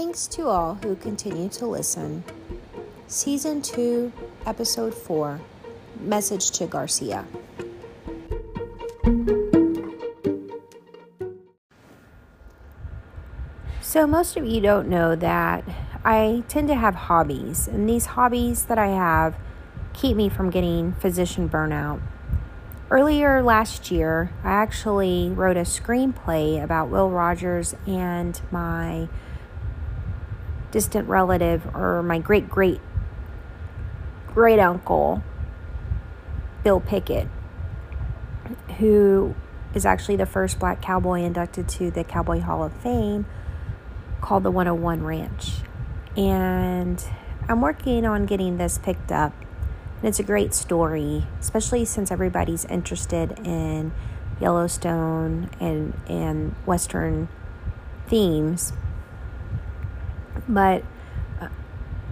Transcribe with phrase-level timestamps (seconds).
[0.00, 2.22] Thanks to all who continue to listen.
[3.08, 4.12] Season 2,
[4.46, 5.40] Episode 4
[5.98, 7.26] Message to Garcia.
[13.80, 15.64] So, most of you don't know that
[16.04, 19.34] I tend to have hobbies, and these hobbies that I have
[19.94, 22.00] keep me from getting physician burnout.
[22.88, 29.08] Earlier last year, I actually wrote a screenplay about Will Rogers and my
[30.70, 32.80] distant relative, or my great great
[34.26, 35.22] great uncle,
[36.62, 37.28] Bill Pickett,
[38.78, 39.34] who
[39.74, 43.26] is actually the first black cowboy inducted to the Cowboy Hall of Fame
[44.20, 45.52] called the 101 Ranch.
[46.16, 47.02] And
[47.48, 49.32] I'm working on getting this picked up.
[49.96, 53.92] And it's a great story, especially since everybody's interested in
[54.40, 57.28] Yellowstone and, and Western
[58.06, 58.72] themes.
[60.48, 60.84] But
[61.40, 61.48] uh,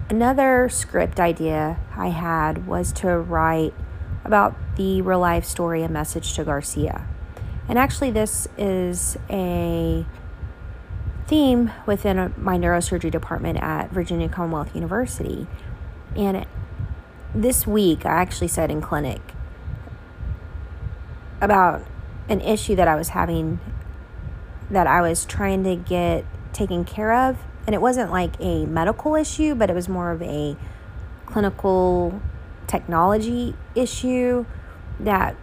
[0.09, 3.73] another script idea I had was to write
[4.23, 7.07] about the real life story A Message to Garcia.
[7.69, 10.05] And actually, this is a
[11.27, 15.47] theme within my neurosurgery department at Virginia Commonwealth University.
[16.15, 16.45] And
[17.35, 19.21] this week, I actually said in clinic
[21.41, 21.85] about
[22.29, 23.59] an issue that I was having
[24.69, 27.37] that I was trying to get taken care of.
[27.67, 30.55] And it wasn't like a medical issue, but it was more of a
[31.25, 32.21] clinical
[32.65, 34.45] technology issue
[34.99, 35.35] that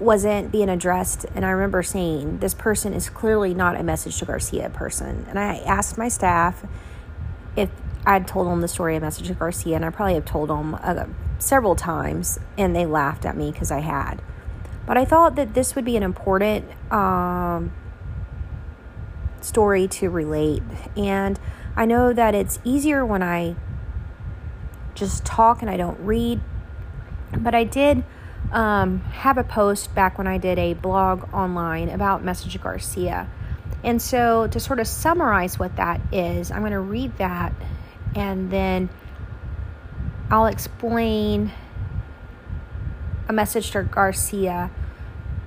[0.00, 1.26] wasn't being addressed.
[1.34, 5.26] And I remember saying, This person is clearly not a message to Garcia person.
[5.28, 6.64] And I asked my staff
[7.54, 7.70] if
[8.06, 10.74] I'd told them the story of message to Garcia, and I probably have told them
[10.82, 11.04] uh,
[11.38, 14.22] several times, and they laughed at me because I had.
[14.86, 17.72] But I thought that this would be an important um,
[19.42, 20.62] story to relate.
[20.96, 21.37] And
[21.78, 23.54] I know that it's easier when I
[24.96, 26.40] just talk and I don't read,
[27.38, 28.02] but I did
[28.50, 33.30] um, have a post back when I did a blog online about Message Garcia.
[33.84, 37.52] And so, to sort of summarize what that is, I'm going to read that
[38.16, 38.88] and then
[40.32, 41.52] I'll explain
[43.28, 44.72] a message to Garcia.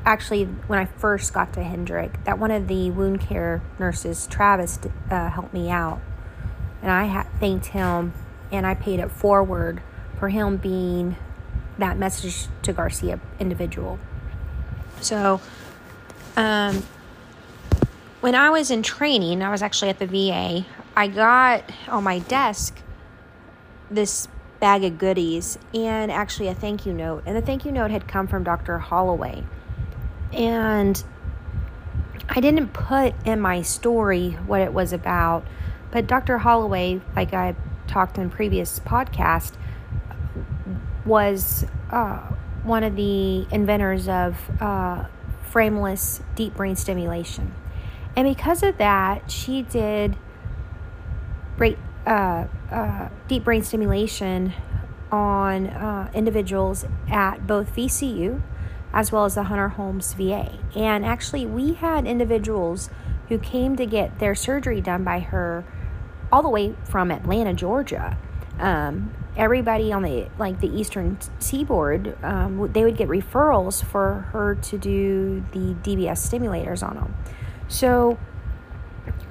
[0.06, 4.80] Actually, when I first got to Hendrick, that one of the wound care nurses, Travis,
[5.09, 6.00] uh, helped me out.
[6.81, 8.14] And I ha- thanked him
[8.52, 9.81] and I paid it forward
[10.19, 11.16] for him being
[11.78, 14.00] that message to Garcia individual.
[15.00, 15.41] So,
[16.38, 16.84] um,
[18.22, 20.66] when I was in training, I was actually at the VA.
[20.96, 22.78] I got on my desk
[23.90, 24.28] this
[24.59, 27.24] bag of goodies and actually a thank you note.
[27.25, 28.78] And the thank you note had come from Dr.
[28.78, 29.44] Holloway.
[30.31, 31.03] And
[32.30, 35.46] I didn't put in my story what it was about,
[35.91, 36.40] but Dr.
[36.40, 37.56] Holloway, like I
[37.88, 39.53] talked in previous podcast,
[41.06, 42.19] was uh,
[42.63, 45.06] one of the inventors of uh,
[45.44, 47.53] frameless deep brain stimulation.
[48.16, 50.16] And because of that, she did
[51.57, 54.53] great uh, uh, deep brain stimulation
[55.12, 58.41] on uh, individuals at both VCU
[58.94, 60.58] as well as the Hunter Holmes VA.
[60.75, 62.90] And actually, we had individuals
[63.29, 65.63] who came to get their surgery done by her
[66.31, 68.18] all the way from Atlanta, Georgia.
[68.59, 74.56] Um, everybody on the like the eastern seaboard um, they would get referrals for her
[74.56, 77.16] to do the dbs stimulators on them
[77.70, 78.20] so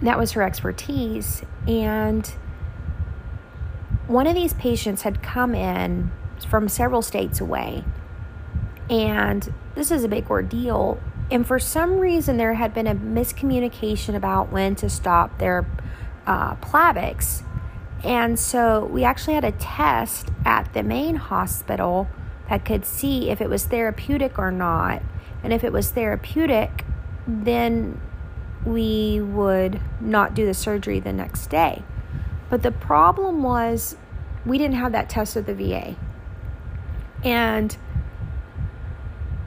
[0.00, 2.28] that was her expertise and
[4.06, 6.10] one of these patients had come in
[6.48, 7.84] from several states away
[8.88, 10.98] and this is a big ordeal
[11.30, 15.66] and for some reason there had been a miscommunication about when to stop their
[16.26, 17.42] uh, Plavix
[18.02, 22.08] and so we actually had a test at the main hospital
[22.48, 25.02] that could see if it was therapeutic or not.
[25.42, 26.84] And if it was therapeutic,
[27.26, 28.00] then
[28.64, 31.82] we would not do the surgery the next day.
[32.48, 33.96] But the problem was
[34.44, 35.96] we didn't have that test at the VA.
[37.22, 37.76] And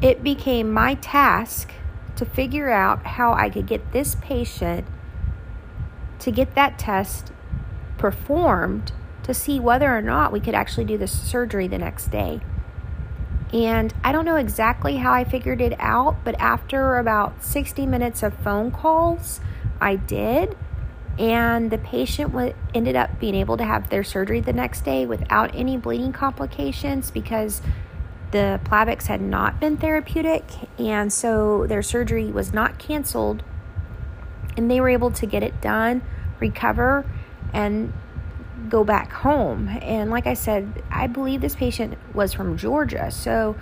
[0.02, 1.72] it became my task
[2.16, 4.86] to figure out how I could get this patient
[6.24, 7.32] to get that test
[7.98, 8.92] performed
[9.24, 12.40] to see whether or not we could actually do the surgery the next day.
[13.52, 18.24] And I don't know exactly how I figured it out, but after about 60 minutes
[18.24, 19.42] of phone calls,
[19.80, 20.58] I did.
[21.20, 25.06] And the patient w- ended up being able to have their surgery the next day
[25.06, 27.62] without any bleeding complications because
[28.32, 30.44] the Plavix had not been therapeutic.
[30.80, 33.44] And so their surgery was not canceled.
[34.58, 36.02] And they were able to get it done,
[36.44, 37.06] recover,
[37.54, 37.94] and
[38.70, 39.68] go back home.
[39.82, 43.10] And like I said, I believe this patient was from Georgia.
[43.12, 43.56] So,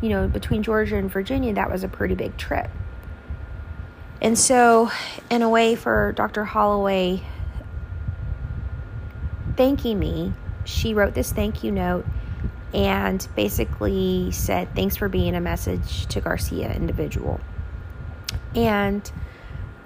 [0.00, 2.68] you know, between Georgia and Virginia, that was a pretty big trip.
[4.20, 4.90] And so,
[5.30, 6.44] in a way, for Dr.
[6.44, 7.22] Holloway
[9.56, 10.32] thanking me,
[10.64, 12.06] she wrote this thank you note
[12.72, 17.40] and basically said, Thanks for being a message to Garcia individual.
[18.54, 19.10] And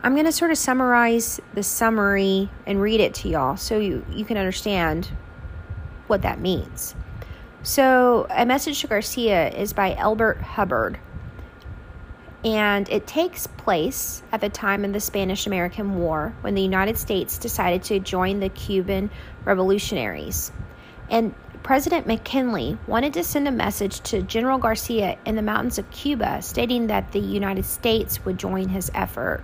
[0.00, 4.06] I'm going to sort of summarize the summary and read it to y'all so you,
[4.12, 5.10] you can understand
[6.06, 6.94] what that means.
[7.64, 11.00] So, A Message to Garcia is by Elbert Hubbard,
[12.44, 16.96] and it takes place at the time of the Spanish American War when the United
[16.96, 19.10] States decided to join the Cuban
[19.44, 20.52] revolutionaries.
[21.10, 21.34] And
[21.64, 26.40] President McKinley wanted to send a message to General Garcia in the mountains of Cuba
[26.40, 29.42] stating that the United States would join his effort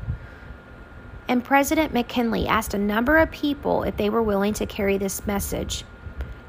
[1.28, 5.26] and President McKinley asked a number of people if they were willing to carry this
[5.26, 5.84] message.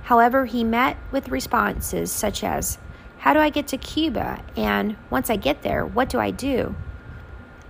[0.04, 2.78] However, he met with responses such as,
[3.20, 4.44] How do I get to Cuba?
[4.56, 6.76] And once I get there, what do I do?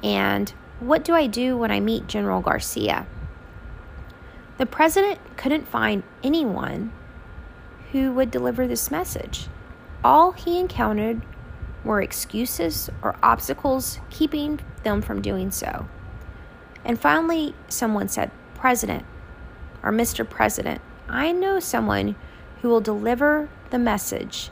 [0.03, 3.07] And what do I do when I meet General Garcia?
[4.57, 6.91] The president couldn't find anyone
[7.91, 9.47] who would deliver this message.
[10.03, 11.21] All he encountered
[11.83, 15.87] were excuses or obstacles keeping them from doing so.
[16.85, 19.05] And finally, someone said, President
[19.81, 20.27] or Mr.
[20.27, 22.15] President, I know someone
[22.61, 24.49] who will deliver the message.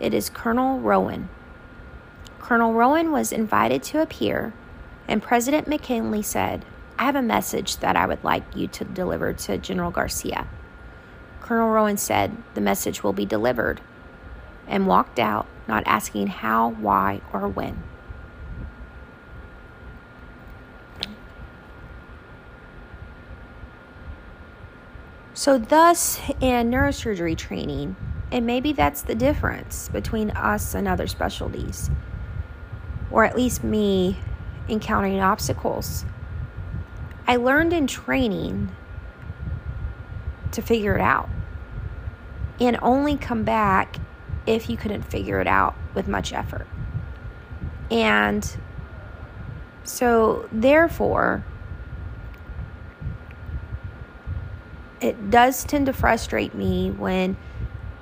[0.00, 1.28] It is Colonel Rowan.
[2.40, 4.52] Colonel Rowan was invited to appear,
[5.06, 6.64] and President McKinley said,
[6.98, 10.48] I have a message that I would like you to deliver to General Garcia.
[11.40, 13.80] Colonel Rowan said, The message will be delivered,
[14.66, 17.82] and walked out, not asking how, why, or when.
[25.38, 27.94] So, thus, in neurosurgery training,
[28.32, 31.90] and maybe that's the difference between us and other specialties,
[33.12, 34.18] or at least me
[34.68, 36.04] encountering obstacles.
[37.28, 38.74] I learned in training
[40.50, 41.28] to figure it out
[42.58, 43.98] and only come back
[44.44, 46.66] if you couldn't figure it out with much effort.
[47.92, 48.44] And
[49.84, 51.44] so, therefore,
[55.00, 57.36] it does tend to frustrate me when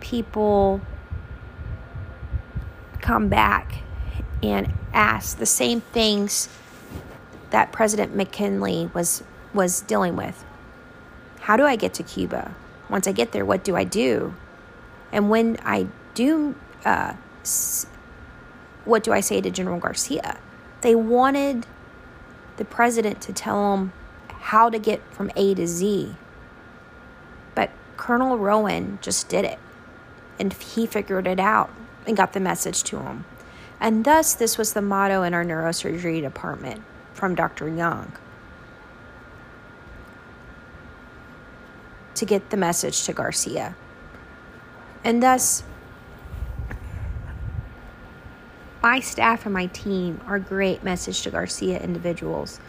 [0.01, 0.81] people
[3.01, 3.83] come back
[4.43, 6.49] and ask the same things
[7.51, 9.23] that President McKinley was
[9.55, 10.45] was dealing with.
[11.41, 12.55] How do I get to Cuba?
[12.91, 14.35] Once I get there, what do I do?
[15.13, 16.55] And when I do,
[16.85, 17.15] uh,
[18.85, 20.39] what do I say to General Garcia?
[20.83, 21.67] They wanted
[22.57, 23.93] the president to tell them
[24.29, 26.17] how to get from A to Z
[27.97, 29.59] Colonel Rowan just did it.
[30.39, 31.71] And he figured it out
[32.07, 33.25] and got the message to him.
[33.81, 36.83] And thus, this was the motto in our neurosurgery department
[37.13, 37.69] from Dr.
[37.69, 38.13] Young
[42.15, 43.77] to get the message to Garcia.
[45.05, 45.63] And thus,
[48.83, 52.61] my staff and my team are great message to Garcia individuals.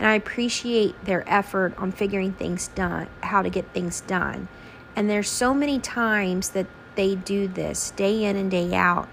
[0.00, 4.48] And I appreciate their effort on figuring things done, how to get things done.
[4.96, 6.66] And there's so many times that
[6.96, 9.10] they do this day in and day out,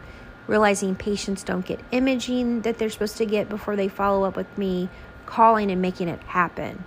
[0.47, 4.57] realizing patients don't get imaging that they're supposed to get before they follow up with
[4.57, 4.87] me,
[5.25, 6.85] calling and making it happen.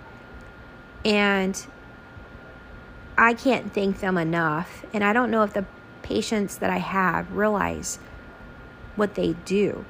[1.05, 1.63] And
[3.19, 4.83] I can't thank them enough.
[4.93, 5.65] And I don't know if the
[6.01, 7.99] patients that I have realize
[8.95, 9.85] what they do.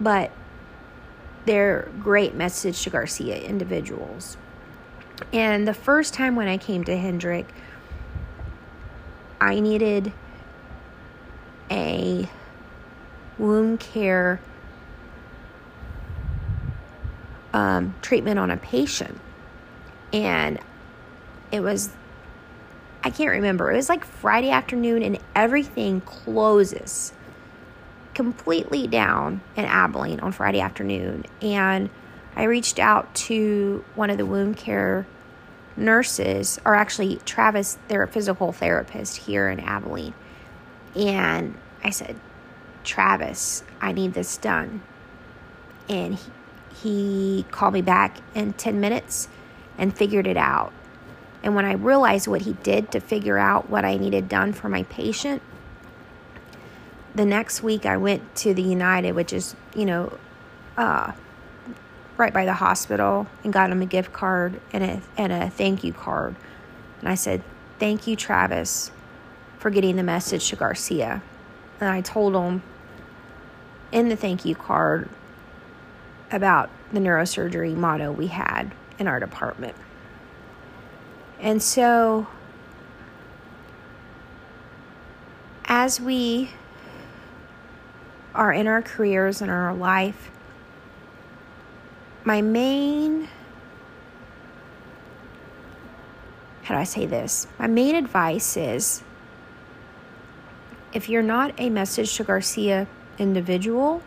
[0.00, 0.30] But
[1.44, 4.36] they're great message to Garcia individuals.
[5.32, 7.46] And the first time when I came to Hendrick,
[9.40, 10.12] I needed
[11.70, 12.28] a
[13.38, 14.40] wound care
[17.52, 19.18] um, treatment on a patient.
[20.12, 20.58] And
[21.50, 21.90] it was,
[23.02, 27.12] I can't remember, it was like Friday afternoon, and everything closes
[28.14, 31.24] completely down in Abilene on Friday afternoon.
[31.40, 31.90] And
[32.36, 35.06] I reached out to one of the wound care
[35.76, 40.14] nurses, or actually, Travis, they're physical therapist here in Abilene.
[40.94, 42.18] And I said,
[42.84, 44.82] Travis, I need this done.
[45.88, 46.30] And he,
[46.82, 49.28] he called me back in 10 minutes
[49.78, 50.72] and figured it out.
[51.42, 54.68] And when I realized what he did to figure out what I needed done for
[54.68, 55.42] my patient,
[57.14, 60.18] the next week I went to the United, which is, you know,
[60.76, 61.12] uh,
[62.16, 65.84] right by the hospital and got him a gift card and a, and a thank
[65.84, 66.36] you card.
[67.00, 67.42] And I said,
[67.78, 68.92] Thank you, Travis,
[69.58, 71.20] for getting the message to Garcia.
[71.80, 72.62] And I told him
[73.90, 75.08] in the thank you card
[76.30, 79.74] about the neurosurgery motto we had in our department.
[81.40, 82.28] And so,
[85.64, 86.50] as we
[88.34, 90.30] are in our careers and our life,
[92.24, 93.28] my main
[96.62, 97.48] how do I say this?
[97.58, 99.02] My main advice is
[100.92, 102.86] if you're not a message to Garcia
[103.18, 104.02] individual,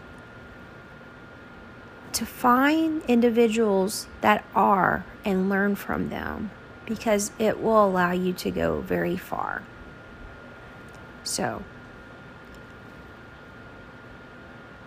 [2.13, 6.49] to find individuals that are and learn from them
[6.85, 9.63] because it will allow you to go very far.
[11.23, 11.63] So,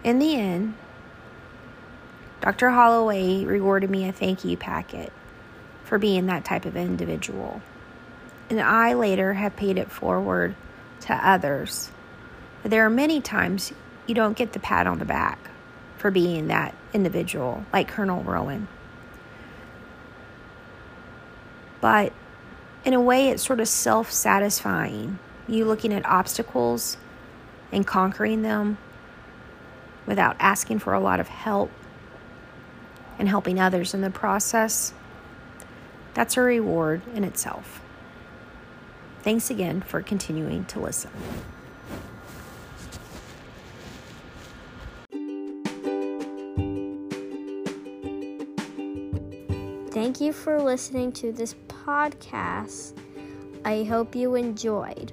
[0.05, 0.75] in the end,
[2.41, 2.71] Dr.
[2.71, 5.13] Holloway rewarded me a thank you packet
[5.85, 7.61] for being that type of individual.
[8.49, 10.55] And I later have paid it forward
[11.01, 11.91] to others.
[12.63, 13.73] But there are many times
[14.07, 15.39] you don't get the pat on the back
[15.97, 18.69] for being that individual, like Colonel Rowan.
[21.81, 22.13] But
[22.85, 25.19] in a way, it's sort of self satisfying.
[25.47, 26.97] You looking at obstacles
[27.73, 28.79] and conquering them
[30.09, 31.71] without asking for a lot of help
[33.19, 34.95] and helping others in the process.
[36.15, 37.83] That's a reward in itself.
[39.23, 41.11] Thanks again for continuing to listen.
[49.91, 52.97] Thank you for listening to this podcast.
[53.65, 55.13] I hope you enjoyed.